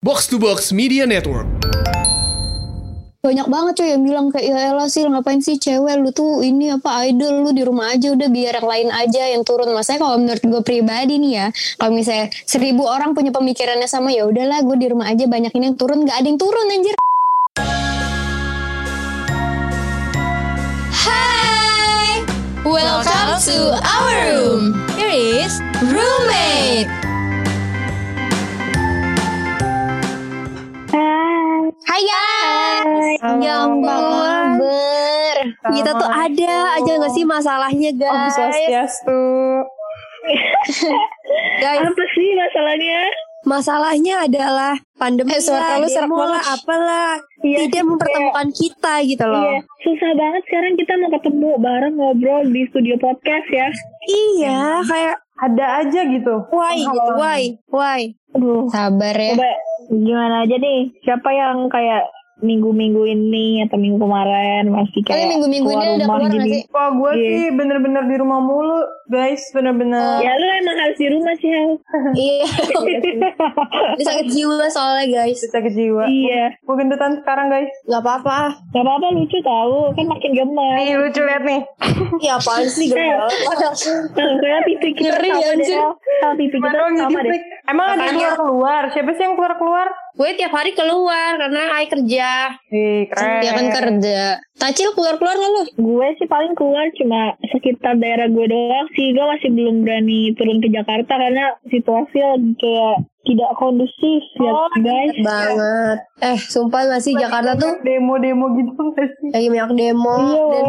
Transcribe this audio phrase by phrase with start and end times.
[0.00, 1.44] Box to Box Media Network.
[3.20, 5.92] banyak banget cuy yang bilang kayak ya elah sih ngapain sih cewek?
[6.00, 9.44] Lu tuh ini apa idol lu di rumah aja udah biar yang lain aja yang
[9.44, 9.68] turun.
[9.76, 14.24] Masanya kalau menurut gue pribadi nih ya kalau misalnya seribu orang punya pemikirannya sama ya
[14.24, 16.08] udahlah gue di rumah aja banyak ini yang turun.
[16.08, 16.94] Nggak ada yang turun anjir.
[20.96, 22.24] Hai
[22.64, 24.80] welcome to our room.
[24.96, 25.60] Here is
[25.92, 26.99] roommate
[31.90, 34.54] Hai guys, yang kabar?
[35.74, 38.30] Kita tuh ada aja gak sih masalahnya Om guys?
[38.30, 39.22] Swastiastu.
[41.58, 42.98] guys, Apa sih masalahnya?
[43.40, 46.44] masalahnya adalah pandemi Eh, suara lah, lu serak banget.
[46.44, 47.16] apalah.
[47.40, 49.42] Iya, Tidak mempertemukan kita gitu loh.
[49.42, 53.66] Iya, susah banget sekarang kita mau ketemu bareng ngobrol di studio podcast ya.
[54.06, 56.34] Iya, kayak Ada aja gitu.
[56.52, 56.76] why
[57.16, 58.00] why, why?
[58.36, 59.34] Aduh, Sabar ya.
[59.34, 59.50] coba
[59.88, 60.92] gimana aja nih?
[61.02, 62.04] Siapa yang kayak
[62.40, 66.50] minggu-minggu ini atau minggu kemarin masih kayak minggu-minggu ini keluar udah rumah keluar gak gini?
[66.50, 66.62] sih?
[66.68, 67.28] Wah gue Iya.
[67.30, 69.42] sih bener-bener di rumah mulu, guys.
[69.50, 70.18] Bener-bener.
[70.18, 71.70] Ya lu emang harus di rumah sih Hel.
[72.12, 72.44] Iya.
[73.94, 75.38] Ini sakit jiwa soalnya guys.
[75.38, 76.04] Bisa ke jiwa.
[76.06, 76.54] iya.
[76.60, 77.70] Gue gendutan sekarang, guys.
[77.84, 78.38] Gak apa-apa.
[78.70, 80.76] Gak apa-apa lucu tahu kan makin gemes.
[80.76, 81.60] Nih lucu liat nih.
[82.20, 83.32] Ya apaan sih gemes
[84.10, 85.68] Kalau kayak pipi kita Ngeri, sama deh
[86.38, 86.94] pipi kita sama deh.
[86.96, 87.42] ngintip?
[87.66, 88.82] Emang ada yang keluar keluar?
[88.90, 89.86] Siapa sih yang keluar keluar?
[90.18, 92.30] Gue tiap hari keluar karena I kerja.
[92.70, 93.40] Ih keren.
[93.42, 94.20] Dia kan kerja.
[94.60, 95.62] Tacil keluar-keluar gak lu?
[95.78, 99.14] Gue sih paling keluar cuma sekitar daerah gue doang sih.
[99.14, 104.68] Gue masih belum berani turun ke Jakarta karena situasi lagi kayak tidak kondusif ya Oh,
[104.74, 105.12] guys.
[105.18, 105.98] Banget.
[106.22, 109.28] Eh, sumpah gak sih Jakarta tuh Demo-demo gitu gak sih?
[109.30, 110.64] lagi banyak demo Iya, dan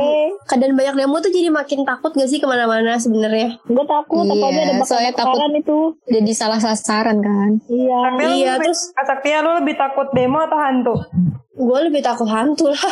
[0.46, 3.56] keadaan banyak demo tuh jadi makin takut gak sih ke mana-mana sebenarnya?
[3.64, 5.80] Gue takut Iya, apalagi ada soalnya bakar-bakaran itu.
[6.06, 7.50] Jadi salah sasaran kan?
[7.66, 7.98] Iya.
[8.06, 10.96] Tapi Iya, lebih- terus Saktia lu lebih takut demo atau hantu?
[11.54, 12.92] gue lebih takut hantu lah.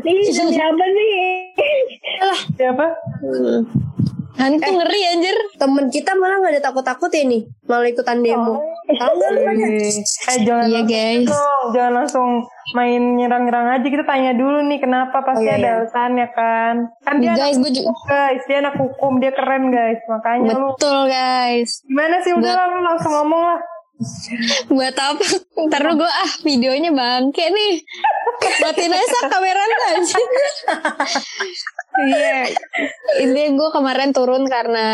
[0.00, 1.10] Nih demi apa sih?
[2.52, 2.86] Siapa?
[4.36, 5.36] Hantu ngeri anjir.
[5.56, 8.60] Temen kita malah gak ada takut-takut ya nih, malah ikutan demo.
[8.86, 9.40] Tahu gak lu?
[9.58, 11.26] Ih, Eh jangan Iya, langsung guys.
[11.26, 12.28] dong, jangan langsung
[12.68, 15.74] main nyerang-nyerang aja kita tanya dulu nih kenapa pasti Oh, iya, ada iya.
[15.80, 19.64] alasannya kan kan dia Guys, anak gue juga hukum, guys dia anak hukum dia keren
[19.68, 21.70] guys makanya lu betul guys.
[21.82, 23.60] gimana sih udah lah lu langsung ngomong lah
[24.68, 25.24] Buat apa?
[25.62, 27.80] Ntar lu gue ah videonya bangke nih.
[28.36, 30.18] Matiin aja kameranya aja.
[31.96, 32.38] Iya.
[33.24, 34.86] Intinya gue kemarin turun karena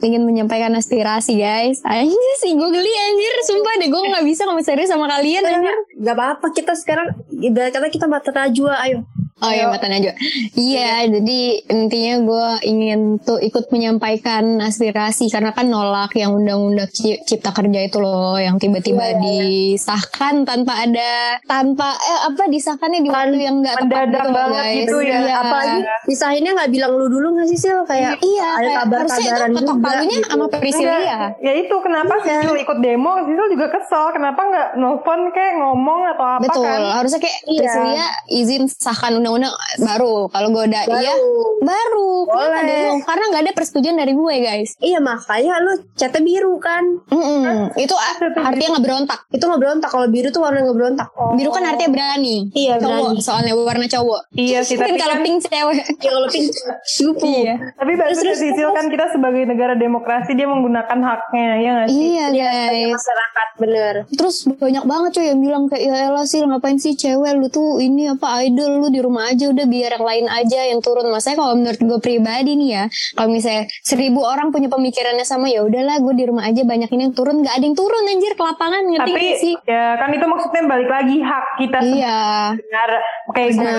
[0.00, 1.84] ingin menyampaikan aspirasi guys.
[1.84, 3.34] Anjir sih gue geli anjir.
[3.44, 5.76] Sumpah deh gue gak bisa ngomong serius sama kalian anjir.
[6.00, 9.04] Gak apa-apa kita sekarang ibarat kata kita mata najwa ayo
[9.40, 10.12] Oh iya mata najwa.
[10.52, 17.20] Iya jadi intinya gue ingin tuh ikut menyampaikan aspirasi karena kan nolak yang undang-undang Ci-
[17.22, 23.36] cipta kerja itu loh yang tiba-tiba disahkan tanpa ada tanpa eh apa disahkannya di waktu
[23.38, 24.76] yang nggak tepat gitu loh banget guys.
[24.78, 25.18] gitu ya.
[25.20, 25.34] Iya.
[25.36, 29.50] apalagi pisahinnya nggak bilang lu dulu nggak sih Sil kayak Iya, ada kayak itu kabar-kabaran
[29.52, 30.28] ketok palunya gitu.
[30.28, 30.96] sama Priscilia.
[30.96, 32.24] Enggak, ya itu kenapa Iya.
[32.38, 36.80] Sisil ikut demo Sisil juga kesel kenapa nggak nelfon kayak ngomong atau apa Betul, kan
[36.94, 37.58] harusnya kayak Iya.
[37.60, 40.14] Priscilia izin sahkan undang-undang baru.
[40.28, 41.14] Kalau gue udah iya,
[41.60, 42.10] baru.
[42.22, 42.62] Boleh.
[42.86, 42.98] dong?
[43.02, 44.70] Karena nggak ada persetujuan dari gue guys.
[44.78, 47.74] iya makanya lu catnya biru kan Mm-mm.
[47.74, 49.20] Itu a- artinya nggak berontak.
[49.30, 52.36] itu nggak berontak kalau biru tuh warna nggak berontak Biru kan artinya berani.
[52.50, 53.20] Iya, Cowok, berani.
[53.20, 54.20] soalnya warna cowok.
[54.32, 55.76] iya sih tapi kalau kan pink cewek.
[55.96, 56.48] ya kalau pink
[56.80, 57.54] cupu Iya.
[57.74, 62.00] tapi bagus ya Sisil kan kita sebagai negara demokrasi dia menggunakan haknya ya nggak sih
[62.10, 62.90] Iya guys.
[62.90, 67.32] masyarakat bener Terus banyak banget cuy yang bilang kayak ya elah sih ngapain sih cewek
[67.34, 70.80] lu tuh ini apa idol lu di rumah aja udah biar yang lain aja yang
[70.80, 71.08] turun.
[71.12, 75.66] Masanya kalau menurut gue pribadi nih ya, kalau misalnya seribu orang punya pemikirannya sama ya
[75.66, 78.42] udahlah gue di rumah aja banyak ini yang turun nggak ada yang turun anjir ke
[78.42, 79.54] lapangan ngerti tapi sih?
[79.66, 82.20] ya kan itu maksudnya balik lagi hak kita Iya,
[82.54, 82.90] benar
[83.34, 83.74] kayak gue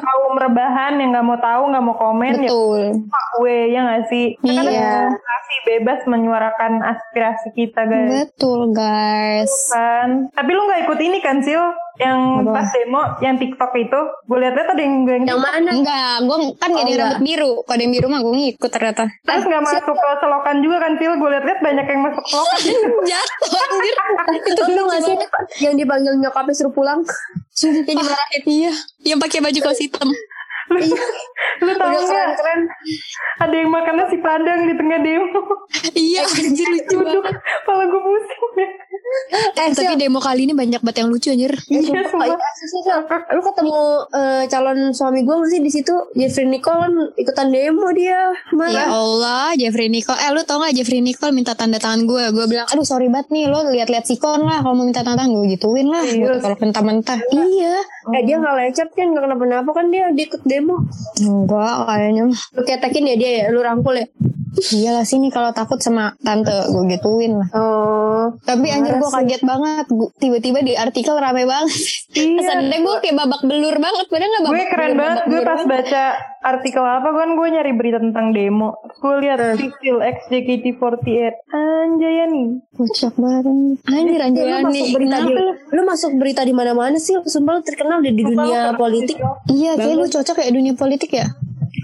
[0.00, 2.80] kaum rebahan yang nggak mau tahu nggak mau komen ya betul.
[3.10, 4.64] hak gue ya nggak sih kan
[5.50, 9.50] Demokrasi bebas menyuarakan aspirasi kita guys Betul guys.
[9.68, 11.58] kan tapi lu nggak ikut ini kan sil
[11.98, 12.54] yang Apa?
[12.54, 16.68] pas demo yang TikTok itu gue lihat-lihat ada yang yang yang mana Enggak, gue kan
[16.70, 17.10] gak ada yang enggak.
[17.12, 17.52] rambut biru.
[17.60, 19.04] Kalau ada yang biru mah gue ngikut ternyata.
[19.20, 22.60] terus nggak masuk ke selokan juga kan sil gue lihat-lihat banyak yang masuk selokan
[23.10, 23.96] Jatuh anjir.
[24.46, 25.16] Itu lu nggak sih
[25.60, 27.00] yang dipanggil nyokapnya suruh pulang
[27.50, 28.42] Sumpah dimarahin.
[28.46, 28.72] Iya.
[29.04, 30.08] Yang pakai baju kaos hitam.
[31.64, 32.60] lu tahu udah nggak keren keren
[33.40, 35.40] ada yang makan nasi padang di tengah demo
[35.98, 37.40] iya anjir lucu duduk banget.
[37.62, 38.72] kepala gue pusing
[39.56, 41.50] Eh, Tapi demo kali ini banyak banget yang lucu anjir.
[41.66, 42.30] Iya, sumpah.
[43.34, 43.80] lu ketemu
[44.12, 48.54] eh, calon suami gue sih di situ Jeffrey Nicole kan ikutan demo dia Ya ke
[48.54, 48.82] mana?
[48.86, 50.14] Allah, Jeffrey Nicole.
[50.14, 52.22] Eh, lu tau gak Jeffrey Nicole minta tanda tangan gue?
[52.30, 54.62] Gue bilang, aduh sorry banget nih, lo lihat-lihat sikon lah.
[54.62, 56.02] Kalau mau minta tanda tangan, gue gituin lah.
[56.02, 56.42] Gue Serius?
[56.42, 57.18] kalau mentah-mentah.
[57.30, 57.74] Iya.
[58.10, 60.59] Eh dia nggak lecet kan nggak kenapa-napa kan dia dia ikut demo.
[61.20, 62.24] Enggak, kayaknya.
[62.56, 64.06] Lu ketekin ya dia ya, lu rangkul ya.
[64.70, 67.48] Iya lah sini kalau takut sama tante, gue gituin lah.
[67.52, 69.86] Oh, Tapi anjir gue kaget banget.
[69.88, 71.70] Gua- Tiba-tiba di artikel rame banget.
[72.10, 72.36] Iya.
[72.36, 74.06] Kesannya gue kayak babak belur banget.
[74.06, 75.68] Padahal gak babak Gue keren belur, banget, gue pas banget.
[75.70, 76.04] baca
[76.42, 78.70] artikel apa kan gue nyari berita tentang demo.
[78.98, 81.32] Gue lihat Sisil X JKT48.
[81.48, 82.44] Anjayani.
[82.72, 83.76] Kocak banget.
[83.86, 84.42] Anjir, anjir.
[84.42, 85.32] lu masuk berita di,
[85.70, 87.14] lu masuk berita di mana-mana sih.
[87.22, 89.16] Sumpah lu terkenal di, di dunia politik.
[89.46, 91.28] Iya, kayak lu cocok kayak dunia politik ya.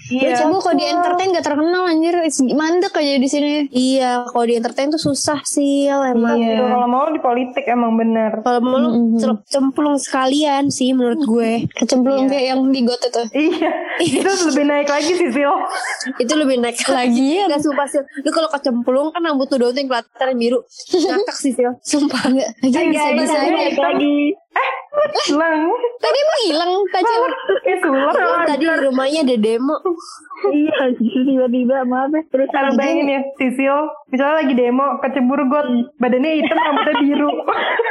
[0.06, 0.28] Iya.
[0.28, 2.14] Lu coba kalau di entertain gak terkenal anjir.
[2.54, 3.50] Mandek aja di sini.
[3.70, 6.38] Iya, kalau di entertain tuh susah sih emang.
[6.38, 6.62] Iya.
[6.62, 8.40] Kalau mau di politik emang bener.
[8.46, 11.66] Kalau mau lu celep- cemplung sekalian sih menurut gue.
[11.74, 13.22] Kecemplung kayak yang di got itu.
[13.34, 13.70] Iya.
[13.96, 15.54] Itu lebih naik lagi sih Sil.
[16.22, 17.42] Itu lebih naik lagi.
[17.50, 18.02] Gak sumpah sih.
[18.22, 20.62] Lu kalau kecemplung kan rambut tuh daun yang kelihatan biru.
[20.92, 21.64] Ngakak sih sih.
[21.82, 22.30] Sumpah.
[22.30, 23.36] Enggak, lagi bisa-bisa
[23.80, 24.34] lagi.
[25.26, 25.60] Hilang.
[25.96, 27.12] Tadi emang hilang tadi.
[27.62, 28.14] Kayak sulap.
[28.44, 29.76] Tadi di rumahnya ada demo.
[30.48, 32.20] iya, tiba-tiba maaf ya.
[32.28, 33.76] Terus Sekarang bayangin ya, Sisil,
[34.08, 35.66] misalnya lagi demo, kecebur got,
[35.96, 37.30] badannya hitam, rambutnya biru.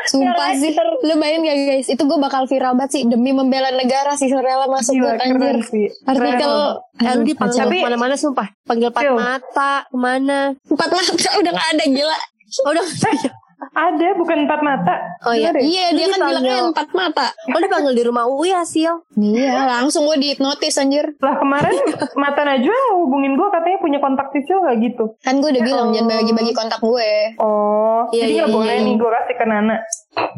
[0.05, 0.71] Sumpah sih.
[1.01, 1.87] Lu bayangin gak guys?
[1.89, 3.01] Itu gue bakal viral banget sih.
[3.03, 4.29] Demi membela negara sih.
[4.29, 5.57] Rela masuk Gila, buat anjir.
[5.65, 5.87] sih.
[6.05, 6.53] Artikel.
[6.95, 7.59] Lu Aduh, dipanggil.
[7.59, 8.47] Tapi- ke mana-mana sumpah.
[8.63, 9.73] Panggil empat mata.
[9.83, 10.39] Ke mana?
[10.65, 11.11] Empat mata
[11.41, 12.17] udah gak ada gila.
[12.63, 12.85] Oh, udah.
[13.75, 14.95] Ada, bukan empat mata.
[15.23, 15.51] Oh iya.
[15.55, 17.27] Iya dia Lu kan bilangnya empat mata.
[17.51, 18.91] Oh dipanggil di rumah Uwi hasil.
[19.15, 21.15] Iya langsung gue dihipnotis anjir.
[21.23, 21.71] Lah kemarin
[22.23, 25.15] Mata Najwa hubungin gue katanya punya kontak Sisil gak gitu.
[25.23, 27.11] Kan gue udah bilang jangan bagi-bagi kontak gue.
[27.39, 28.85] Oh, Iya, jadi iya, gak iya, boleh iya.
[28.85, 29.75] nih gue kasih ke Nana.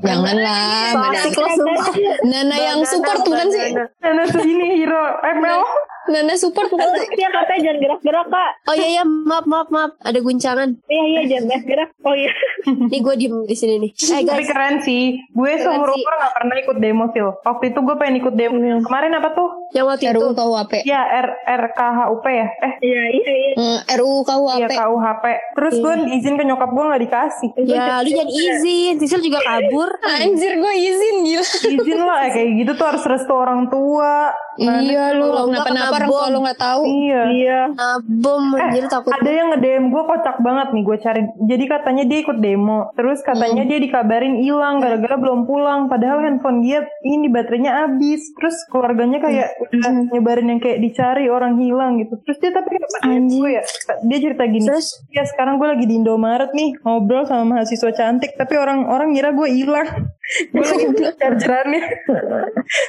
[0.01, 0.89] Jangan lah.
[0.93, 1.21] So Nana,
[1.57, 1.87] sumpah.
[2.25, 3.65] Nana yang support bukan sih?
[4.01, 5.61] Nana tuh ini hero ML.
[6.07, 7.07] Nana support sih?
[7.17, 8.51] dia katanya jangan gerak-gerak kak.
[8.71, 10.69] Oh iya iya maaf maaf maaf ada guncangan.
[10.87, 11.89] Iya iya jangan gerak.
[12.07, 12.31] Oh iya.
[12.91, 13.91] Nih gue diem di sini nih.
[13.91, 15.19] Eh Tapi keren sih.
[15.35, 16.01] Gue seumur sih.
[16.03, 17.29] umur gak pernah ikut demo Sil.
[17.43, 18.57] Waktu itu gue pengen ikut demo.
[18.83, 19.49] Kemarin apa tuh?
[19.75, 20.73] yang waktu itu KUHP.
[20.87, 22.47] Ya R RKHUP ya.
[22.63, 23.51] Eh Iya iya iya.
[23.59, 24.59] Hmm, RUU KUHP.
[24.63, 25.25] Iya KUHP.
[25.59, 27.49] Terus gue izin ke nyokap gue gak dikasih.
[27.67, 28.93] ya lu jangan izin.
[29.03, 29.89] Sisil juga kabur.
[30.23, 31.45] Anjir gue izin gila.
[31.67, 34.31] Izin lah eh, kayak gitu tuh harus restu orang tua.
[34.57, 36.81] iya lu kenapa-napa kena orang tua lu gak tahu.
[36.85, 37.21] Iya.
[37.33, 37.61] Iya.
[37.73, 39.11] Nah, bom anjir takut.
[39.11, 41.21] Ada yang nge-DM gue kocak banget nih gue cari.
[41.49, 42.79] Jadi katanya dia ikut demo.
[42.93, 45.89] Terus katanya dia dikabarin hilang gara-gara belum pulang.
[45.89, 48.31] Padahal handphone dia ini baterainya habis.
[48.37, 52.15] Terus keluarganya kayak udah nyebarin yang kayak dicari orang hilang gitu.
[52.23, 53.63] Terus dia tapi gue ya?
[54.05, 54.67] Dia cerita gini.
[54.67, 54.87] Terus?
[55.09, 58.37] Ya sekarang gue lagi di Indomaret nih ngobrol sama mahasiswa cantik.
[58.37, 59.89] Tapi orang-orang ngira gue hilang.
[60.27, 60.85] Gue lagi
[61.15, 61.81] chargerannya.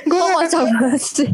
[0.05, 1.29] gue kocak banget sih.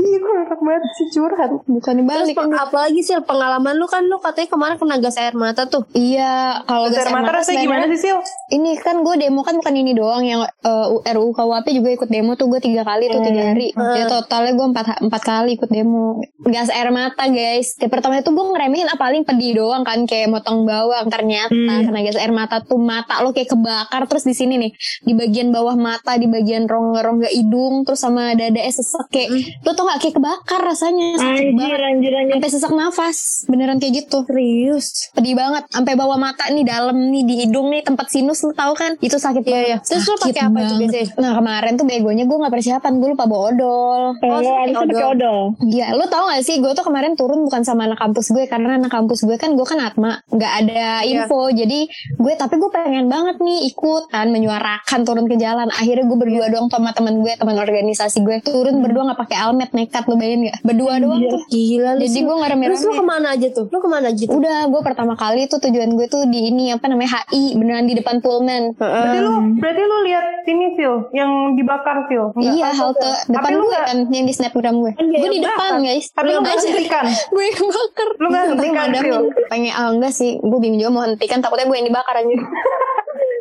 [0.00, 1.50] Iya gue ngakak banget sih curhat.
[1.62, 2.34] Bukan Terus dibalik.
[2.34, 5.84] peng- apalagi sih pengalaman lu kan lu katanya kemarin kena gas air mata tuh.
[5.92, 8.18] Iya, kalau gas Gas air mata rasanya gimana sih Sil?
[8.50, 12.34] Ini kan gue demo kan bukan ini doang yang uh, RUU KUHP juga ikut demo
[12.34, 13.68] tuh gue tiga kali tuh tiga hari.
[13.76, 16.24] Ya totalnya gue empat empat kali ikut demo.
[16.42, 17.76] Gas air mata guys.
[17.76, 21.06] Ya pertama itu gue ngeremehin ah, paling pedih doang kan kayak motong bawang.
[21.06, 24.72] Ternyata kena gas air mata tuh mata lo kayak kebakar terus di sini nih
[25.04, 29.28] di bagian bawah mata di bagian rongga-rongga hidung terus sama dada sesek kayak
[29.60, 29.98] lo tau gak?
[29.98, 31.08] Kayak kebakar rasanya.
[31.14, 31.80] Sakit Anjir banget.
[31.82, 32.32] anjir anjir.
[32.34, 33.18] sampai sesak nafas.
[33.46, 34.18] Beneran kayak gitu.
[34.24, 34.86] Serius.
[35.12, 35.66] pedih banget.
[35.68, 38.94] Sampai bawah mata nih dalam nih di hidung nih tempat sinus lu tahu kan?
[38.98, 39.52] Itu sakit iya.
[39.76, 39.80] banget.
[39.84, 41.06] Terus lu Sakit pakai apa itu biasanya?
[41.16, 42.92] nah kemarin tuh begonya gue gak persiapan.
[42.96, 44.02] Gue lupa bawa odol.
[44.16, 45.10] Oh, Oh, pakai odol.
[45.12, 45.40] odol.
[45.62, 46.58] Iya, lu tau gak sih?
[46.58, 49.64] Gue tuh kemarin turun bukan sama anak kampus gue karena anak kampus gue kan gue
[49.64, 50.20] kan atma.
[50.28, 51.24] Nggak ada Iya.
[51.24, 51.48] info.
[51.50, 51.80] Jadi
[52.14, 56.38] gue tapi gue pengen banget nih ikut kan menyuarakan turun ke jalan akhirnya gue berdua
[56.42, 56.52] Iya.
[56.52, 58.84] doang sama teman gue teman organisasi gue turun Hmm.
[58.84, 62.00] berdua nggak pakai almet nekat lu bayangin gak berdua doang tuh Gila lu.
[62.02, 63.64] jadi gue nggak rame Terus lu ke mana aja tuh?
[63.66, 64.36] Lu ke mana aja tuh?
[64.36, 67.94] Udah, gue pertama kali tuh tujuan gue tuh di ini apa namanya HI beneran di
[67.94, 68.74] depan Pullman.
[68.74, 72.24] Berarti lu berarti lu lihat sini Sil yang dibakar Sil.
[72.32, 72.52] Enggak.
[72.52, 74.92] Iya, halte depan Tapi lu gue kan yang di snapgram gue.
[74.94, 75.82] dia Gue di depan bakar.
[75.82, 76.06] guys.
[76.10, 77.04] Tapi lu nggak hentikan.
[77.34, 78.08] gue yang bakar.
[78.14, 78.88] Lu nggak hentikan.
[78.92, 79.18] Sil.
[79.48, 82.40] Pengen ah, enggak sih, gue bingung juga mau hentikan takutnya gue yang dibakar anjir.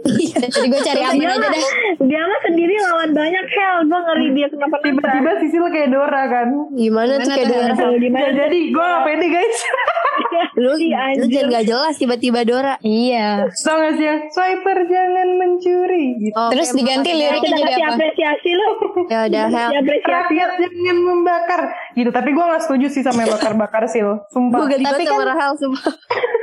[0.01, 1.65] Jadi gue cari aman Dia aja mah, deh.
[2.01, 3.77] dia mah sendiri lawan banyak hell.
[3.83, 6.47] Gue ngeri dia kenapa Tiba-tiba Sisil kayak Dora kan.
[6.71, 7.47] Gimana, tuh kayak?
[7.47, 7.73] Dora?
[7.91, 8.21] Gimana?
[8.21, 9.57] Ya, jadi gue gak pede guys.
[10.55, 11.29] Lu, Iya, lu anjir.
[11.33, 12.73] jangan gak jelas tiba-tiba Dora.
[12.79, 13.47] Iya.
[13.49, 16.05] Tau gak sih yang swiper jangan mencuri.
[16.19, 16.33] Gitu.
[16.33, 17.87] Oke, Terus diganti liriknya jadi apa?
[17.93, 18.69] apresiasi lu.
[19.09, 19.69] Ya udah hell.
[19.99, 21.61] Rakyat jangan membakar.
[21.91, 22.09] Gitu.
[22.09, 24.09] Tapi gue gak setuju sih sama yang bakar-bakar Sil.
[24.29, 24.57] Sumpah.
[24.61, 25.93] Gue banget sama kan- Rahel sumpah.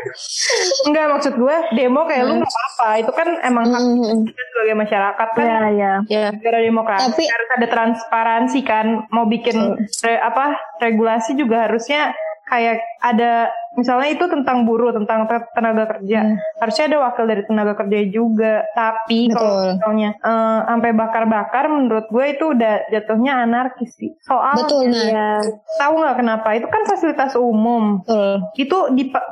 [0.85, 2.89] Enggak maksud gue demo kayak lu nggak apa-apa.
[2.99, 4.23] Itu kan emang hak Hmm.
[4.23, 5.45] kita sebagai masyarakat kan.
[5.45, 5.93] Iya, iya.
[6.07, 6.27] Ya.
[6.31, 9.57] negara demokrasi Tapi- harus ada transparansi kan mau bikin
[10.03, 10.45] re- apa
[10.79, 16.37] regulasi juga harusnya kayak ada misalnya itu tentang buruh tentang te- tenaga kerja.
[16.59, 18.55] Harusnya ada wakil dari tenaga kerja juga.
[18.73, 24.11] Tapi kalau misalnya eh, sampai bakar-bakar menurut gue itu udah jatuhnya anarkis sih.
[24.25, 25.05] Soal Betul, nah.
[25.07, 25.31] Ya.
[25.79, 26.49] tahu nggak kenapa?
[26.57, 28.03] Itu kan fasilitas umum.
[28.03, 28.43] Betul.
[28.57, 28.79] itu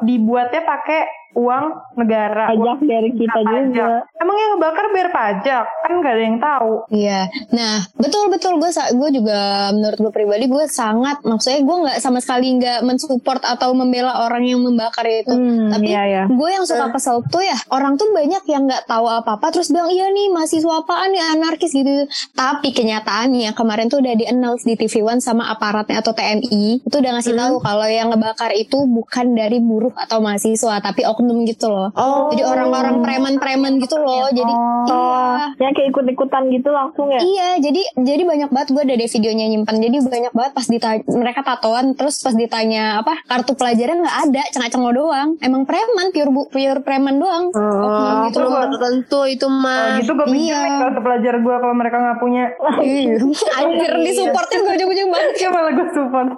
[0.04, 1.64] dibuatnya pakai uang
[1.98, 2.50] negara.
[2.50, 3.62] Pajak dari kita pajak.
[3.70, 3.86] juga.
[4.22, 5.64] emang yang ngebakar bayar pajak?
[5.82, 6.72] Kan nggak ada yang tahu.
[6.94, 7.20] Iya,
[7.50, 8.56] nah betul betul.
[8.62, 13.42] Gue gue juga menurut gue pribadi gue sangat maksudnya gue nggak sama sekali nggak mensupport
[13.44, 15.30] atau membela orang yang membakar itu.
[15.30, 16.22] Hmm, Tapi iya, iya.
[16.26, 19.70] gue yang suka kesel tuh ya orang tuh banyak yang nggak tahu apa apa terus
[19.70, 22.08] bilang iya nih mahasiswa apaan nih anarkis gitu.
[22.34, 26.96] Tapi kenyataannya kemarin tuh udah di announce di TV One sama aparatnya atau TNI itu
[26.96, 31.68] udah ngasih tahu kalau yang ngebakar itu bukan dari buruh atau mahasiswa tapi oknum gitu
[31.68, 31.90] loh.
[31.94, 32.30] Oh.
[32.32, 34.30] Jadi orang-orang preman-preman gitu loh.
[34.30, 35.52] Jadi iya.
[35.60, 37.20] Yang kayak ikut-ikutan gitu langsung ya.
[37.20, 39.76] Iya, jadi jadi banyak banget gue ada deh videonya nyimpan.
[39.80, 44.23] Jadi banyak banget pas ditanya mereka tatoan terus pas ditanya apa kartu pelajaran nggak ada,
[44.26, 45.28] cengak-cengok doang.
[45.38, 47.50] Emang preman pure bu, pure preman doang.
[47.50, 48.62] Oh, Oknum gitu belum loh.
[48.70, 49.98] tertentu itu mah.
[49.98, 50.60] gitu gue Iya.
[50.80, 52.44] kalau pelajar gue kalau mereka nggak punya.
[52.82, 53.16] Iya.
[53.54, 55.32] Anjir disupportin gue ujung-ujung banget.
[55.38, 56.28] Ya malah gue support.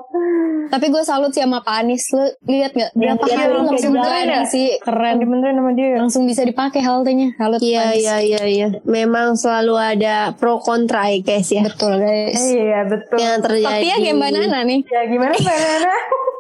[0.67, 2.05] Tapi gue salut sih sama Pak Anies.
[2.11, 2.91] Lu lihat nggak?
[2.93, 4.45] Dia Yang pakai langsung berani jalan.
[4.47, 5.15] sih, keren.
[5.17, 5.89] Dibenerin sama dia.
[5.97, 7.29] Langsung bisa dipakai haltenya.
[7.37, 8.69] Salut Pak Iya iya iya iya.
[8.83, 11.63] Memang selalu ada pro kontra ya guys ya.
[11.63, 12.35] Betul guys.
[12.37, 13.17] Iya betul.
[13.17, 13.67] Yang terjadi.
[13.69, 14.81] Tapi ya game banana nih.
[14.87, 15.95] Ya gimana Mbak Nana?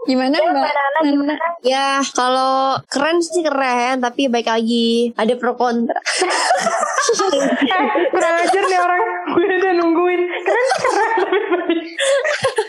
[0.06, 0.70] Gimana mbak?
[1.02, 1.34] Nana?
[1.62, 5.96] Ya kalau keren sih keren, tapi baik lagi ada pro kontra.
[5.96, 9.00] eh, kurang ajar nih orang.
[9.26, 10.20] Gue udah nungguin.
[10.42, 11.80] Keren keren tapi balik.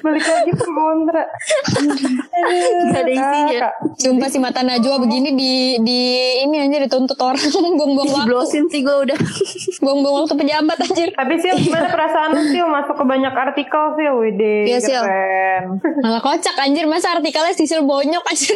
[0.01, 1.23] Balik lagi ke kontra.
[2.87, 3.57] Gak ada isinya.
[3.59, 3.73] Kak.
[3.97, 5.99] Sumpah si mata Najwa begini di di
[6.41, 7.41] ini aja dituntut orang
[7.77, 8.29] buang-buang waktu.
[8.29, 9.17] Jeblosin sih gue udah.
[9.81, 11.09] Buang-buang waktu pejabat anjir.
[11.13, 14.55] Tapi sih gimana perasaan lu sih masuk ke banyak artikel sih Wede.
[14.69, 14.79] Iya.
[14.79, 15.63] Keren.
[16.01, 18.46] Malah kocak anjir masa artikelnya sisil bonyok anjir.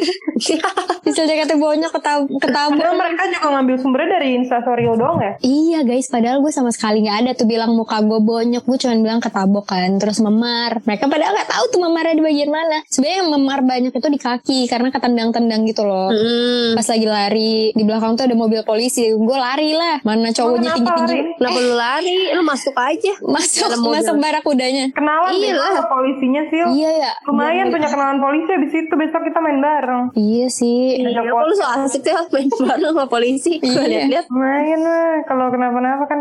[0.42, 2.80] Sisil jaketnya bonyok ketab ketabur.
[2.82, 5.34] Padahal mereka juga ngambil sumbernya dari instastory doang ya.
[5.42, 8.96] Iya guys, padahal gue sama sekali nggak ada tuh bilang muka gue bonyok, gue cuma
[8.98, 10.82] bilang ketabok kan, terus memar.
[10.88, 12.78] Mereka padahal nggak tahu tuh memarnya di bagian mana.
[12.88, 16.10] Sebenarnya yang memar banyak itu di kaki karena ketendang-tendang gitu loh.
[16.10, 16.78] Hmm.
[16.78, 20.02] Pas lagi lari di belakang tuh ada mobil polisi, gue lari lah.
[20.08, 21.38] Mana cowoknya kenapa tinggi-tinggi, lari?
[21.38, 22.18] Kenapa lu lari?
[22.34, 23.14] Lu masuk aja.
[23.22, 24.86] masuk masuk barakudanya.
[24.96, 25.74] Kenalan Iya deh lah.
[25.78, 26.60] sama polisinya sih.
[26.82, 27.12] Iya ya.
[27.28, 30.04] Lumayan punya kenalan polisi abis itu besok kita main bareng.
[30.14, 31.02] Iya sih.
[31.02, 33.58] Iya, kok lu so asik sih main bareng sama polisi.
[33.58, 33.90] Iya.
[33.90, 34.26] liat-liat.
[34.30, 36.21] Lumayan lah kalau kenapa-napa kan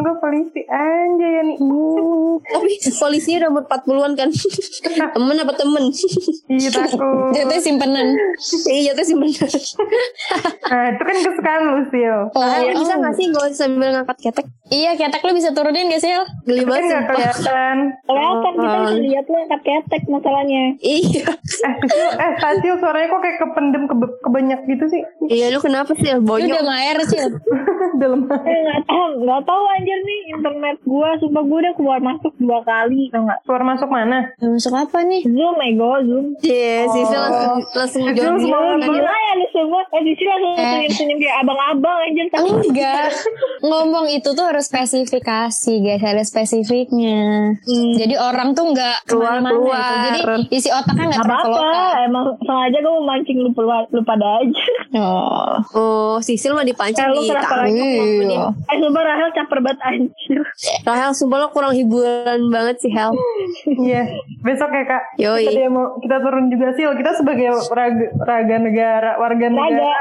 [0.00, 1.56] teman gue polisi anjay ya nih.
[2.40, 4.28] Tapi polisinya udah umur 40-an kan.
[5.16, 5.84] temen apa temen?
[6.48, 7.00] Iya takut.
[7.36, 8.08] Jatuhnya simpenan.
[8.66, 9.48] Iya jatuh sih bener.
[10.70, 12.16] Nah itu kan kesukaan lu Sil.
[12.30, 13.02] Oh, Ah, bisa oh.
[13.02, 14.46] gak sih gue sambil ngangkat ketek?
[14.70, 16.14] Iya, ketek lu bisa turunin gak sih?
[16.14, 16.22] El?
[16.46, 17.08] Geli Kan banget gak sumpah.
[17.10, 17.76] kelihatan.
[18.06, 18.80] Kelihatan kita Oh.
[18.80, 20.62] bisa lihat lu angkat ketek masalahnya.
[20.78, 21.26] Iya.
[21.26, 25.02] Eh Sil, eh suaranya kok kayak kependem ke kebanyak gitu sih.
[25.26, 26.46] Iya lu kenapa sih Lu bonyok?
[26.54, 27.18] udah ngair sih.
[27.98, 32.58] Dalam nggak tahu nggak tahu anjir nih internet gua sumpah gua udah keluar masuk dua
[32.60, 34.18] kali tau nggak keluar masuk mana?
[34.36, 35.22] Masuk apa nih?
[35.24, 38.90] zoom ego zoom Iya, Sisi langsung langsung jauh semua gitu.
[38.90, 40.64] gila ya lu semua eh di sini langsung Eh.
[40.66, 43.08] senyum senyum kayak abang-abang anjir Enggak.
[43.60, 45.32] Ngomong itu tuh harus spesifikasi
[45.78, 47.52] guys, ada spesifiknya.
[47.94, 49.76] Jadi orang tuh nggak Keluar, keluar.
[49.76, 49.94] itu.
[50.00, 50.20] Jadi
[50.50, 51.84] isi otaknya nggak apa apa terkelola.
[52.02, 55.54] emang sengaja gua mau mancing lu, pada- lu pada aja Oh.
[55.72, 60.40] Oh, Sisil mah dipancing Eh, lu di kenapa lagi eh sumpah Rahel caper banget anjir
[60.84, 63.12] Rahel sumpah lo kurang hiburan banget sih Hel.
[63.80, 64.12] Iya,
[64.44, 65.02] besok ya kak.
[65.16, 65.46] Yoi.
[65.48, 66.84] Kita demo, kita turun juga sih.
[66.84, 69.96] Kita sebagai raga, raga negara, warga negara.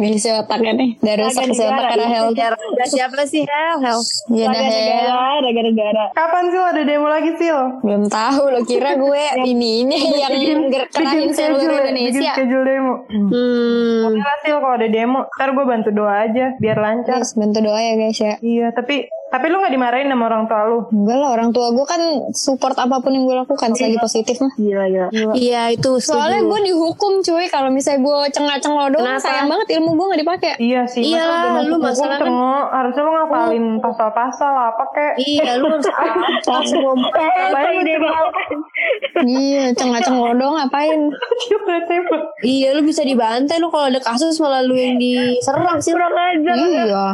[0.00, 0.90] Isi otaknya nih.
[0.98, 2.26] Dari Raga rusak Rahel.
[2.34, 3.76] Biar ada siapa sih Hel?
[3.80, 3.98] Hel.
[4.34, 4.58] Ya Hel.
[4.58, 7.48] negara raga negara Kapan sih ada demo lagi sih?
[7.82, 12.32] Belum tahu lo kira gue ini ini yang kerahin seluruh ya, bikin Indonesia.
[12.34, 12.94] schedule demo.
[13.08, 14.06] Hmm.
[14.10, 17.18] Oke lah Sil, kalau ada demo, ntar gue bantu doa aja biar lancar.
[17.22, 18.34] Guys, bantu doa ya guys ya.
[18.40, 20.78] Iya, tapi tapi lu nggak dimarahin sama orang tua lu?
[20.90, 22.00] Enggak lah orang tua gue kan
[22.32, 24.50] support apa pun yang gue lakukan selagi positif mah.
[24.52, 26.50] gila gila Iya itu Soalnya setuju.
[26.50, 29.22] gue dihukum cuy kalau misalnya gue cengah-cengah doang Kenapa?
[29.22, 30.52] sayang banget ilmu gue gak dipakai.
[30.58, 31.02] Iya sih.
[31.06, 32.34] Iya, masa lu masalah kan-
[32.72, 35.12] harusnya lu ngapalin pasal-pasal apa kek.
[35.16, 35.86] Iya lu harus
[36.72, 36.98] ngomong.
[37.50, 38.32] Baik ide banget
[39.22, 41.00] iya, cengah-cengah doang ngapain?
[42.40, 45.92] Iya lu bisa dibantai lu kalau ada kasus malah lu yang diserang sih.
[45.92, 47.04] kurang ajar Iya.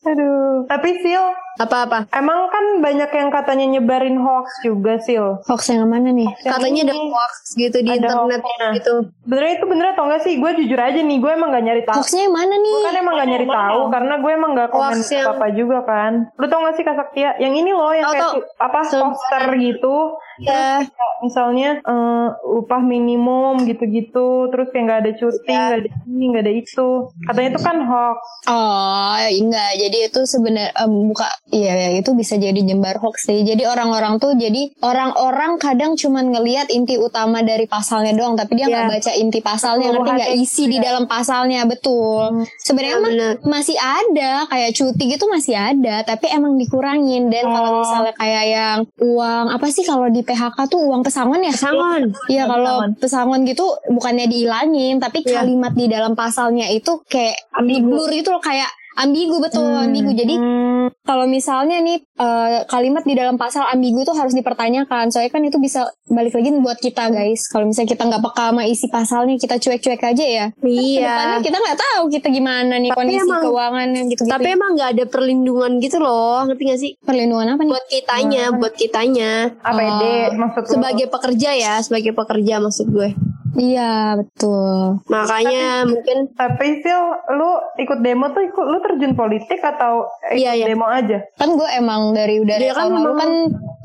[0.00, 0.64] Aduh.
[0.64, 1.20] Tapi Sil,
[1.56, 2.06] Apa-apa?
[2.10, 5.42] Emang kan banyak yang katanya nyebarin hoax juga, Sil.
[5.42, 6.30] Hoax yang mana nih?
[6.38, 8.68] Katanya ada hoax gitu di Ada internet hoaxnya.
[8.76, 8.94] gitu.
[9.20, 10.34] Sebenarnya itu bener atau enggak sih?
[10.36, 11.96] Gue jujur aja nih, gue emang gak nyari tahu.
[11.98, 12.72] Hoaxnya yang mana nih?
[12.72, 15.78] Gue kan emang gak nyari tahu karena gue emang gak komen Hoax yang- apa juga
[15.82, 16.12] kan.
[16.34, 17.30] Lu tau gak sih Kak Saktia?
[17.36, 18.34] Yang ini loh yang Tahu, kayak tahu.
[18.36, 19.96] tu- apa poster gitu.
[20.40, 20.82] Ya.
[20.82, 22.28] Kayak misalnya eh,
[22.58, 25.60] upah minimum gitu-gitu, terus kayak nggak ada cuti, Ya.
[25.60, 26.88] nggak ada ini, nggak ada itu.
[27.22, 28.18] Katanya itu kan hoax.
[28.46, 29.70] Oh, enggak.
[29.76, 33.42] Jadi itu sebenarnya em, buka iya ya, itu bisa jadi jembar hoax sih.
[33.42, 38.66] Jadi orang-orang tuh jadi orang-orang kadang cuman ngelihat inti utama dari pasalnya doang, tapi dia
[38.66, 38.92] nggak Iya.
[38.96, 42.24] baca inti pasalnya, ngerti nggak Keseluruhannya isi di dalam pasalnya, betul.
[42.58, 47.78] Sebenarnya Ya, masih ada kayak cuti gitu masih ada, tapi emang dikurangin dan kalau Oh.
[47.80, 51.50] misalnya kayak yang uang apa sih kalau di PHK tuh uang pesangon ya?
[51.50, 52.02] Pesangon.
[52.30, 55.42] Iya kalau pesangon gitu bukannya dihilangin tapi Iya.
[55.42, 57.90] kalimat di dalam pasalnya itu kayak Ambigu.
[57.90, 58.70] blur gitu loh kayak
[59.00, 60.12] ambigu betul ambigu.
[60.12, 65.08] Jadi Hmm, kalau misalnya nih eh, kalimat di dalam pasal ambigu tuh harus dipertanyakan.
[65.08, 67.46] Soalnya kan itu bisa balik lagi buat kita guys.
[67.46, 70.46] Kalau misalnya kita nggak peka sama isi pasalnya kita cuek-cuek aja ya.
[70.56, 71.00] Iya.
[71.00, 74.22] Ke depannya kita nggak tahu kita gimana nih Tapi kondisi emang- keuangannya gitu.
[74.26, 76.92] Tapi emang nggak ada perlindungan gitu loh, ngerti gak sih?
[77.00, 77.72] perlindungan apa nih?
[77.72, 79.32] Buat kitanya, buat kitanya.
[79.60, 80.02] APD
[80.34, 80.72] maksud lu?
[80.76, 83.10] Sebagai pekerja ya, sebagai pekerja maksud gue.
[83.50, 85.02] Iya betul.
[85.06, 87.02] Makanya mungkin Tapi Sil,
[87.34, 90.66] lu ikut demo tuh ikut lu terjun politik atau ikut Iya, iya.
[90.70, 91.18] demo aja?
[91.34, 93.30] Kan gue emang dari udah Dia dari kan lalu kan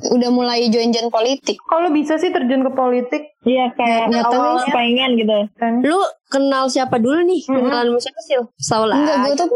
[0.05, 1.57] udah mulai join-join politik.
[1.65, 5.33] Kalau bisa sih terjun ke politik Iya kayak Nggak tahu pengen gitu.
[5.57, 5.73] kan?
[5.81, 7.41] lu kenal siapa dulu nih?
[7.45, 7.65] Mm-mm.
[7.65, 8.35] Kenalan sama siapa sih?
[8.57, 9.47] Saul Enggak, gue tuh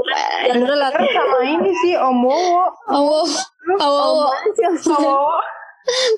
[0.46, 0.90] Dan lah.
[0.90, 2.66] Kan sama ini sih Om Wowo.
[2.90, 3.26] Oh, oh,
[3.82, 5.38] oh, Om Wowo.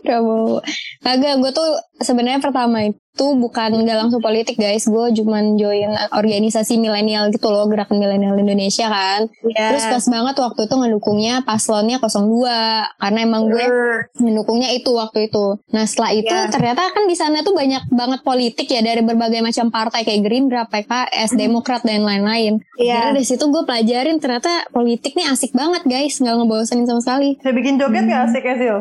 [0.04, 0.60] Prabowo.
[1.02, 1.70] Kagak, gue tuh
[2.02, 4.88] sebenarnya pertama itu bukan gak langsung politik guys.
[4.88, 9.28] Gue cuman join organisasi milenial gitu loh, gerakan milenial Indonesia kan.
[9.52, 9.74] Ya.
[9.74, 12.48] Terus pas banget waktu itu ngedukungnya paslonnya 02
[12.98, 13.66] karena emang gue
[14.22, 15.60] mendukungnya itu waktu itu.
[15.76, 16.48] Nah setelah itu Ya.
[16.48, 20.64] ternyata kan di sana tuh banyak banget politik ya dari berbagai macam partai kayak Gerindra,
[20.72, 22.64] PKS, Demokrat dan lain-lain.
[22.80, 23.12] Iya.
[23.12, 27.36] Karena dari situ gue pelajarin ternyata politik nih asik banget guys, nggak ngebosenin sama sekali.
[27.44, 28.78] Saya bikin joget gak asik ya Sil?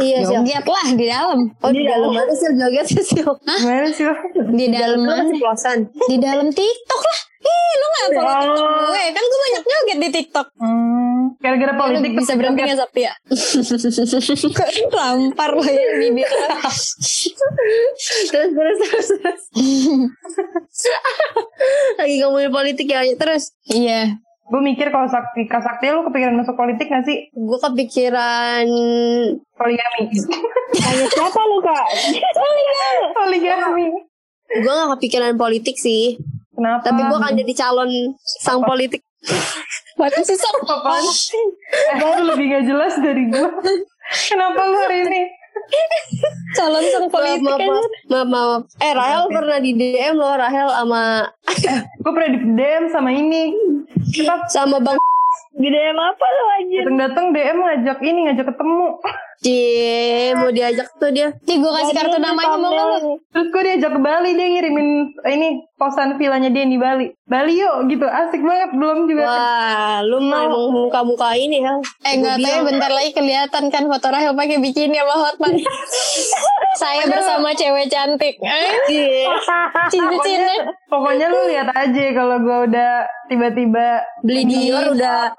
[0.00, 0.34] Iya sih.
[0.40, 1.40] Joget lah di dalam.
[1.60, 3.20] Oh di dalam mana sih joget sih?
[3.20, 4.08] Gimana sih?
[4.54, 5.28] Di dalam mana?
[6.08, 7.20] Di dalam TikTok lah.
[7.44, 9.04] Ih, lu gak follow TikTok gue?
[9.12, 10.46] Kan gue banyak joget di TikTok.
[10.56, 13.12] Hmm, gara-gara politik Lu bisa berhenti gak Sabti ya?
[14.88, 16.24] Lampar lo ya bibir.
[18.32, 19.42] terus terus terus terus.
[22.00, 23.52] Lagi ngomongin politik ya terus.
[23.68, 24.23] Iya.
[24.44, 27.32] Gue mikir kalau Sakti, Kak Sakti lu kepikiran masuk politik gak sih?
[27.32, 28.66] Gue kepikiran
[29.56, 30.02] Poligami.
[30.84, 31.86] Kayak siapa lu kak?
[33.16, 33.86] Poligami.
[34.44, 36.20] gue gak kepikiran politik sih.
[36.52, 36.92] Kenapa?
[36.92, 39.00] Tapi gue akan jadi calon sang politik.
[40.00, 41.44] Waktu sih sih?
[41.96, 43.48] Eh, lu lebih gak jelas dari gue.
[44.28, 45.22] Kenapa lu hari ini?
[46.54, 47.66] Calon sang politik maaf, aja.
[47.66, 48.60] maaf, maaf, maaf.
[48.78, 51.02] Eh Rahel pernah di DM loh Rahel sama
[52.02, 53.50] Gue pernah di DM sama ini.
[54.14, 54.94] Kita sama Bang
[55.54, 56.82] Di DM apa lu anjir?
[56.86, 58.86] datang-datang DM ngajak ini, ngajak ketemu.
[59.44, 61.28] Cie mau diajak tuh dia.
[61.44, 63.20] Nih gue kasih kartu namanya mau lu?
[63.28, 64.88] Terus gue diajak ke Bali, dia ngirimin
[65.28, 67.12] ini kosan villanya dia di Bali.
[67.28, 68.72] Bali yuk gitu, asik banget.
[68.72, 69.28] Belum juga.
[69.28, 71.76] Wah, lu mah emang muka-muka ini ya.
[72.08, 75.52] Eh gak tahu ya bentar lagi kelihatan kan foto Rahel pakai bikini sama hotman.
[76.80, 78.34] Saya bersama cewek cantik.
[78.40, 79.28] Eh, Cie.
[79.92, 80.72] cincin-cincinnya.
[80.90, 82.92] Pokoknya lu lihat aja kalau gue udah
[83.28, 85.36] tiba-tiba Beli Dior udah.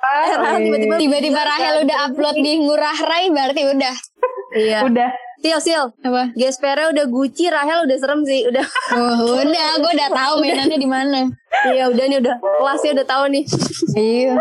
[0.61, 3.94] Tiba-tiba Tiba-tiba Rahel udah upload di Ngurah Rai berarti udah.
[4.55, 4.88] Iya.
[4.88, 5.10] udah.
[5.43, 5.84] Sil, sil.
[5.99, 6.31] Apa?
[6.31, 8.63] Gespera udah Gucci, Rahel udah serem sih, udah.
[8.93, 11.27] Oh, udah, gue udah tahu mainannya di mana.
[11.67, 12.36] Iya, udah nih udah.
[12.39, 13.43] Kelasnya udah tahu nih.
[13.93, 14.34] Iya.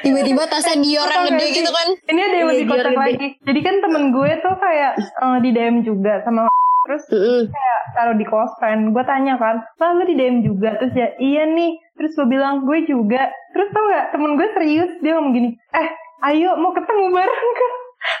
[0.00, 1.88] Tiba-tiba tasnya Dior yang gede gitu kan.
[2.06, 2.96] Ini ada yang Iya, lebih kocak gede.
[2.96, 3.26] lagi.
[3.42, 6.46] Jadi kan temen gue tuh kayak eh, di DM juga sama
[6.86, 7.02] terus
[7.50, 11.10] kayak taruh di close friend gue tanya kan lah lu di DM juga terus ya
[11.18, 15.34] iya nih terus gue bilang gue juga terus tau gak temen gue serius dia ngomong
[15.34, 15.88] gini eh
[16.30, 17.72] ayo mau ketemu bareng kan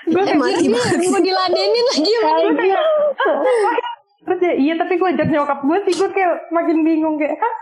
[0.06, 0.66] gue banget.
[1.06, 2.12] Mau diladenin lagi
[2.56, 2.80] dia.
[4.26, 7.54] terus ya iya tapi gue ajak nyokap gue sih gue kayak makin bingung kayak "Hah?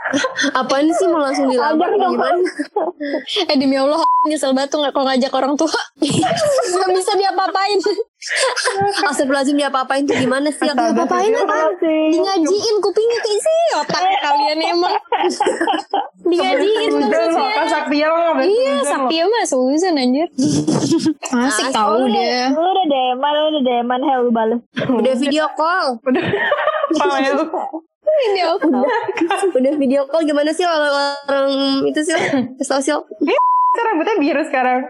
[0.65, 2.41] Apaan sih mau langsung dilamar gimana?
[3.45, 5.69] Eh demi Allah nyesel banget tuh nggak kalau ngajak orang tua.
[6.75, 7.77] Gak bisa diapa-apain.
[9.05, 10.65] Astagfirullahaladzim dia apa-apain tuh gimana sih?
[10.65, 11.45] Aku Astaga, Apa-apain serius.
[11.45, 11.57] apa?
[11.85, 14.95] Di ngajiin kupingnya keisi otak kalian emang.
[16.25, 17.53] Di Suzon loh maksudnya.
[17.53, 18.75] pas Saktia lo nggak Iya.
[18.83, 20.29] Saktia mah Susan anjir.
[21.45, 22.49] Asik tahu dia.
[22.55, 24.61] Lu udah deman, lu udah deman, hell lu bales.
[24.79, 26.01] Udah video call.
[26.09, 26.23] udah
[26.95, 27.35] Pawel
[28.15, 28.81] Ini apa?
[29.53, 31.51] Udah video call gimana sih orang, orang
[31.85, 32.15] itu sih?
[32.63, 32.95] Tau sih.
[32.95, 34.81] Sekarang rambutnya biru sekarang.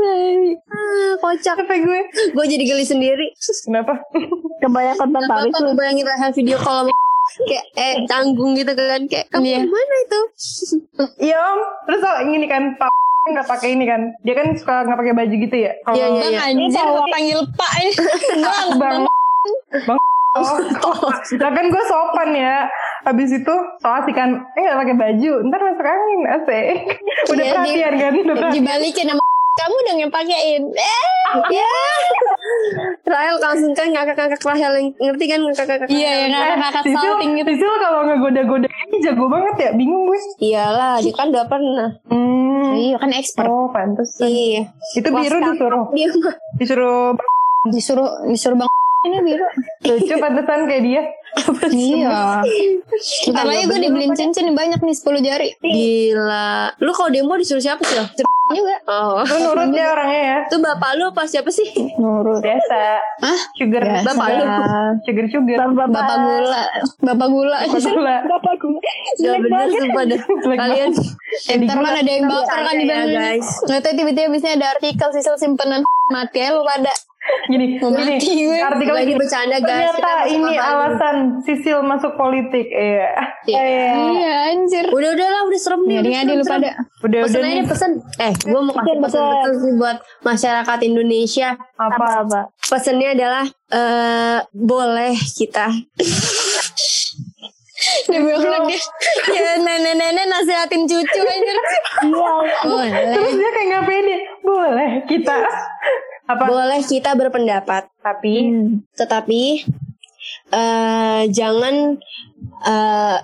[0.00, 1.56] Ah, kocak.
[1.60, 2.00] Apa gue?
[2.32, 3.26] Gue jadi geli sendiri.
[3.66, 4.00] Kenapa?
[4.62, 5.76] Kebanyakan tentalis Apa lu.
[5.76, 6.88] bayangin Rahel video call
[7.40, 9.58] kayak eh canggung gitu kan kayak kamu Iya.
[9.64, 10.20] mana itu?
[11.30, 11.58] Iya om.
[11.86, 12.90] Terus oh, ini kan Pak
[13.30, 14.00] nggak pakai ini kan.
[14.22, 15.72] Dia kan suka nggak pakai baju gitu ya.
[15.84, 16.20] Kalau Iya, iya.
[16.20, 17.92] Bang anjir kok panggil pak ini.
[18.44, 18.68] Bang.
[18.76, 18.98] bang
[19.88, 20.00] bang
[20.36, 21.12] oh, oh.
[21.38, 22.68] Kan gue sopan ya
[23.02, 26.76] habis itu so asik kan eh nggak pakai baju ntar masuk angin asik
[27.32, 28.50] udah Iya, perhatian kan udah.
[28.52, 29.22] Dibalikin sama
[29.56, 30.62] kamu dong yang pakein.
[30.70, 30.98] Eh,
[31.50, 31.70] Ya.
[33.02, 35.88] Rahel langsung kan ngakak-ngakak Rahel yang ngerti kan ngakak-ngakak.
[35.88, 37.50] iya yang ngakak-ngakak salting gitu.
[37.52, 41.88] Sisil kalau ngegoda-goda ini jago banget ya bingung gue Iyalah, dia kan udah pernah.
[42.06, 42.70] hmm.
[42.70, 43.46] Iya kan expert.
[43.46, 44.70] oh pantes Iya.
[44.94, 45.84] itu biru disuruh
[46.56, 47.14] disuruh
[47.68, 48.70] Disuruh disuruh bang
[49.00, 49.46] ini biru.
[49.82, 51.02] lucu pantesan kayak dia
[51.70, 52.42] Iya.
[53.24, 55.48] Bentar lagi gue dibeliin cincin banyak nih 10 jari.
[55.56, 56.74] Gila.
[56.76, 57.96] Lu kalau demo disuruh siapa sih?
[58.50, 58.82] Juga.
[58.84, 59.22] Oh.
[59.22, 61.70] lu nurut ya orangnya ya Itu bapak lu apa siapa sih?
[61.94, 62.42] Nurut.
[62.42, 63.40] biasa Hah?
[63.54, 64.06] sugar Biasa.
[64.10, 64.44] bapak lu
[65.06, 66.62] sugar sugar Bapak gula.
[66.98, 67.58] Bapak gula.
[67.70, 68.80] gula Bapak gue.
[69.22, 70.20] Gak bener sumpah dah.
[70.58, 70.90] Kalian
[71.46, 73.06] Eh, ntar kan ada yang baper kan di Ya, bawah.
[73.14, 73.48] guys.
[73.64, 76.90] Nggak tahu tiba-tiba abisnya ada artikel sisil simpenan mati ya lu pada.
[77.46, 77.66] Gini
[78.18, 79.90] gini artikel Lagi bercanda guys.
[79.90, 83.64] ternyata ini apa alasan Sisil masuk politik iya Iya.
[84.12, 84.84] Iya anjir.
[84.92, 85.96] Udah udah lah, udah serem nih.
[85.96, 86.60] udah Ngadi-ngadi serem, lu serem.
[86.60, 86.70] pada.
[87.00, 87.92] udah udah aja nih pesen.
[88.20, 91.48] Eh, gue mau kasih pesan betul sih buat masyarakat Indonesia.
[91.74, 92.40] apa Apa?
[92.60, 95.66] Pesannya adalah eh boleh kita
[98.06, 98.76] Dia bilang dia.
[99.32, 101.56] Ya nenek-nenek nasihatin cucu anjir.
[102.62, 102.90] Boleh.
[103.10, 105.36] terus dia kayak nggak pede boleh kita
[106.30, 108.46] apa boleh kita berpendapat, tapi
[108.94, 109.66] tetapi
[110.54, 111.98] eh jangan
[112.66, 113.18] eh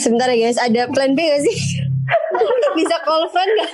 [0.00, 1.58] sebentar ya guys, ada plan B gak sih?
[2.78, 3.72] Bisa call friend gak?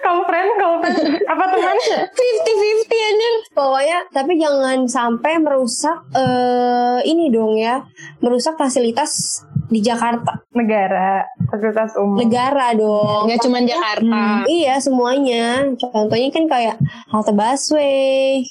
[0.00, 3.34] kalau friend kalau friend apa teman 50-50 anjir.
[3.52, 7.84] Pokoknya tapi jangan sampai merusak eh ini dong ya,
[8.24, 13.26] merusak fasilitas di Jakarta, negara fasilitas umum negara dong.
[13.26, 14.46] Gak cuma Jakarta.
[14.46, 15.66] Iya semuanya.
[15.78, 16.76] Contohnya kan kayak
[17.10, 18.46] halte busway.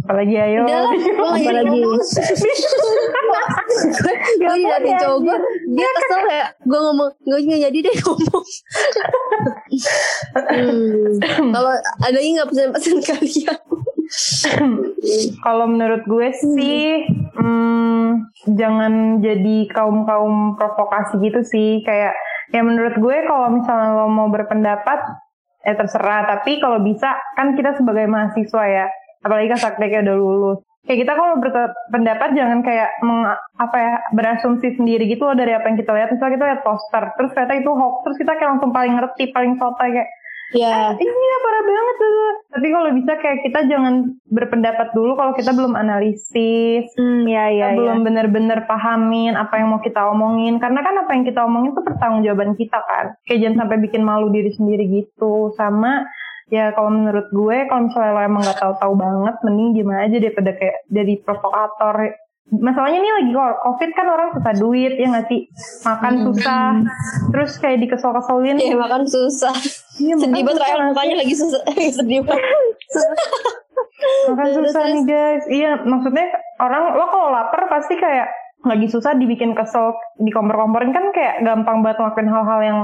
[0.00, 1.80] apalagi ayo Udah Apalagi.
[4.40, 5.36] Gue jadi cowok gue,
[5.70, 6.46] dia kesel ya.
[6.66, 8.46] Gue ngomong, gue gak jadi deh ngomong.
[10.50, 11.54] hmm.
[11.54, 13.60] Kalau ada lagi gak pesan-pesan kalian?
[15.44, 17.06] kalau menurut gue sih
[17.38, 18.26] hmm,
[18.58, 21.70] jangan jadi kaum kaum provokasi gitu sih.
[21.86, 22.14] Kayak
[22.50, 24.98] ya menurut gue kalau misalnya lo mau berpendapat
[25.64, 26.26] eh terserah.
[26.26, 28.86] Tapi kalau bisa kan kita sebagai mahasiswa ya
[29.20, 30.58] apalagi kan sakitnya udah lulus.
[30.80, 33.28] Kayak kita kalau berpendapat jangan kayak meng,
[33.60, 36.08] apa ya berasumsi sendiri gitu loh dari apa yang kita lihat.
[36.10, 39.54] Misalnya kita lihat poster terus ternyata itu hoax terus kita kayak langsung paling ngerti paling
[39.60, 40.10] sotoy kayak
[40.50, 42.32] Ya, iya parah banget tuh.
[42.50, 47.70] Tapi kalau bisa kayak kita jangan berpendapat dulu kalau kita belum analisis, Hmm, ya, ya,
[47.70, 47.78] kita ya.
[47.78, 50.58] belum bener-bener pahamin apa yang mau kita omongin.
[50.58, 53.14] Karena kan apa yang kita omongin itu pertanggungjawaban kita kan.
[53.30, 55.54] Kayak jangan sampai bikin malu diri sendiri gitu.
[55.54, 56.02] Sama
[56.50, 60.50] ya kalau menurut gue kalau misalnya lo emang gak tahu-tahu banget, mending gimana aja daripada
[60.58, 61.96] kayak jadi provokator.
[62.50, 65.46] Masalahnya nih lagi covid kan orang susah duit ya nggak sih
[65.86, 66.82] makan susah
[67.30, 69.54] terus kayak dikesel-keselin ya makan susah.
[70.00, 70.80] Iya, Sedih banget sih?
[70.82, 71.60] mukanya lagi susah.
[71.98, 72.44] Sedih banget.
[74.28, 75.44] Makan susah nih guys.
[75.46, 76.26] Iya, maksudnya
[76.58, 78.32] orang lo kalau lapar pasti kayak
[78.62, 82.78] lagi susah dibikin kesel, dikompor-komporin kan kayak gampang banget ngelakuin hal-hal yang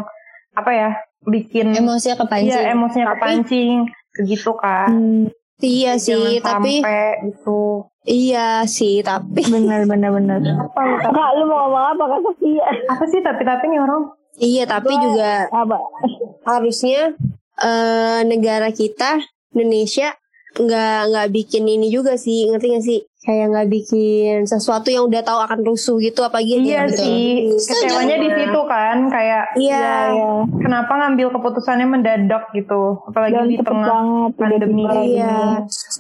[0.53, 0.91] apa ya,
[1.23, 2.49] bikin Emosinya kepancing.
[2.49, 3.77] iya emosinya kepancing,
[4.23, 4.89] gitu kan.
[4.89, 5.25] Hmm,
[5.57, 7.61] Iya sih, Jangan tapi sampai gitu.
[8.05, 10.37] iya sih, tapi benar, benar, benar.
[10.67, 12.67] Apa lu tapi- Kak, lu mau ngomong apa Kak Sofia?
[12.87, 14.05] apa sih tapi-tapi nih orang?
[14.39, 15.79] Iya tapi juga Apa?
[16.51, 17.17] harusnya
[17.57, 19.21] eh, negara kita
[19.51, 20.13] Indonesia
[20.57, 23.01] nggak nggak bikin ini juga sih ngerti gak sih?
[23.21, 28.17] Kayak nggak bikin sesuatu yang udah tahu akan rusuh gitu apa gitu Iya sih, kecewanya
[28.17, 29.83] di situ kan, kayak Iya.
[30.15, 34.31] ya, kenapa ngambil keputusannya mendadak gitu, apalagi Dan di tengah banget.
[34.39, 35.37] pandemi kayak iya.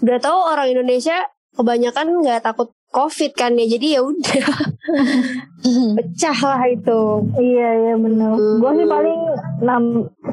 [0.06, 1.18] udah tahu orang Indonesia
[1.52, 4.48] kebanyakan nggak takut covid kan ya jadi ya udah
[6.00, 7.00] pecah lah itu
[7.36, 8.32] Iya, iya benar.
[8.32, 8.58] Hmm.
[8.62, 9.20] Gue sih paling
[9.60, 9.82] nam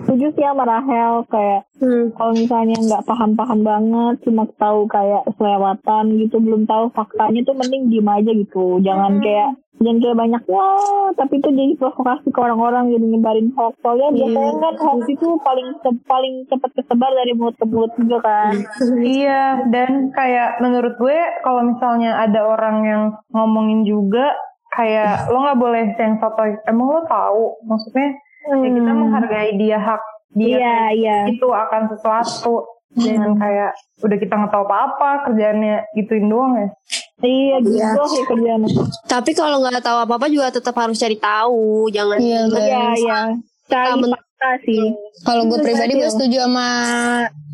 [0.03, 2.15] setuju sih sama Rahel kayak hmm.
[2.15, 7.91] kalau misalnya nggak paham-paham banget cuma tahu kayak selewatan gitu belum tahu faktanya tuh mending
[7.91, 12.89] diem aja gitu jangan kayak jangan kayak banyak wah tapi itu jadi provokasi ke orang-orang
[12.89, 15.67] jadi nyebarin hoax soalnya biasanya kan hoax itu paling
[16.03, 18.53] paling cepat kesebar dari mulut ke mulut juga kan
[19.19, 24.33] Iya, dan kayak menurut gue kalau misalnya ada orang yang ngomongin juga
[24.71, 26.57] kayak lo nggak boleh yang sotoy.
[26.65, 27.61] Emang lo tahu?
[27.63, 28.09] Maksudnya
[28.43, 28.99] ya kita Hmm.
[28.99, 30.01] menghargai dia hak
[30.33, 31.17] dia Iya, iya.
[31.29, 36.69] itu akan sesuatu jangan kayak udah kita nggak tahu apa-apa kerjaannya gituin doang ya
[37.23, 38.67] Iya gitu ya kerjaan.
[39.07, 41.87] Tapi kalau nggak tahu apa-apa juga tetap harus cari tahu.
[41.87, 42.39] Jangan Iya.
[42.51, 43.19] Iya, iya.
[43.71, 44.91] Cari fakta sih.
[45.23, 46.67] Kalau gue pribadi gue setuju sama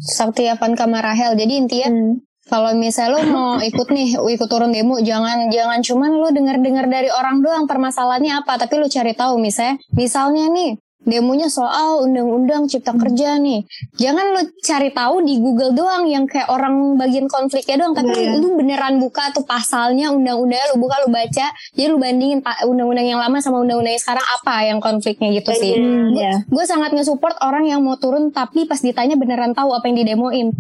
[0.02, 1.38] Sakti Avanka sama Rahel.
[1.38, 2.18] Jadi intinya Hmm.
[2.50, 7.14] kalau misalnya lo mau ikut nih, ikut turun demo, jangan jangan cuman lo denger-dengar dari
[7.14, 12.92] orang doang permasalahannya apa, tapi lo cari tahu misalnya, misalnya nih demonya soal undang-undang cipta
[12.92, 13.64] kerja nih.
[13.96, 18.60] Jangan lo cari tahu di Google doang yang kayak orang bagian konfliknya doang, tapi lu
[18.60, 23.40] beneran buka tuh pasalnya undang-undangnya lo buka lo baca, jadi lo bandingin undang-undang yang lama
[23.40, 25.74] sama undang-undang yang sekarang apa yang konfliknya gitu sih.
[25.80, 26.44] Hmm, ya.
[26.52, 30.52] Gue sangat nge-support orang yang mau turun tapi pas ditanya beneran tahu apa yang didemoin.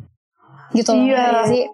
[0.71, 1.04] Gitu loh.
[1.04, 1.19] Iya.
[1.19, 1.65] ngerti sih.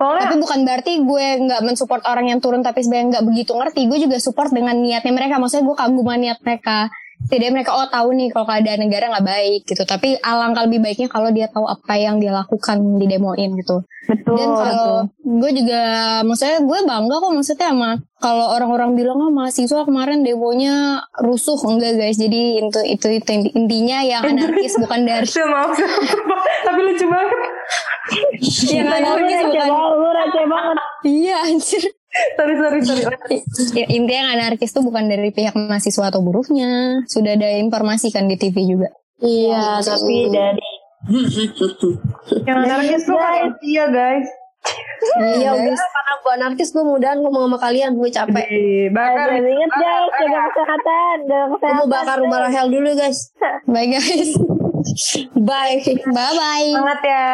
[0.00, 3.80] soalnya Tapi bukan berarti gue nggak mensupport orang yang turun tapi sebenarnya nggak begitu ngerti.
[3.84, 5.36] Gue juga support dengan niatnya mereka.
[5.36, 6.88] Maksudnya gue kagum sama niat mereka.
[7.28, 9.82] Tidak mereka oh tahu nih kalau keadaan negara nggak baik gitu.
[9.84, 13.84] Tapi alangkah lebih baiknya kalau dia tahu apa yang dia lakukan di demoin gitu.
[14.08, 14.34] Betul.
[14.34, 15.82] Dan kalau gue juga
[16.24, 22.00] maksudnya gue bangga kok maksudnya sama kalau orang-orang bilang oh mahasiswa kemarin demonya rusuh enggak
[22.00, 22.16] guys.
[22.16, 25.28] Jadi itu itu, itu intinya yang anarkis bukan dari
[26.60, 27.40] tapi lucu banget
[28.74, 30.76] yang Lu anarkis bukan banget, lu receh banget.
[31.06, 31.82] iya anjir.
[32.34, 33.04] Sorry sorry sorry
[33.72, 37.02] Ya, intinya yang anarkis itu bukan dari pihak mahasiswa atau buruhnya.
[37.06, 38.90] Sudah ada informasi kan di TV juga.
[39.18, 40.64] Iya, tapi dari
[42.44, 44.28] yang anarkis tuh kan iya guys
[45.16, 45.80] Iya udah guys.
[45.80, 48.44] karena gue anarkis gue mudahan ngomong sama kalian gue capek.
[48.92, 51.78] Bakar Dan inget guys, jaga kesehatan, jaga Gue kesehatan.
[51.78, 53.32] mau bakar rumah Rahel dulu guys.
[53.64, 54.36] Bye guys.
[55.36, 55.82] Bye.
[55.84, 56.70] Bye bye.
[56.72, 57.24] Semangat ya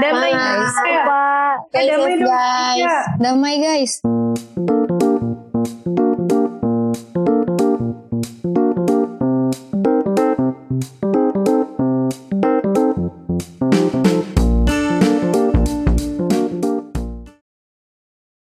[0.00, 1.54] damai ya Pak.
[1.76, 2.80] Eh, damai guys.
[2.80, 2.96] ya.
[3.20, 3.92] Damai guys.